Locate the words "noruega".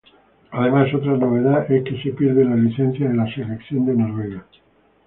3.93-4.43